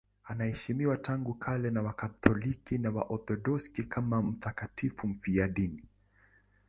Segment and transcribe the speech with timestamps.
[0.23, 5.83] Anaheshimiwa tangu kale na Wakatoliki na Waorthodoksi kama mtakatifu mfiadini.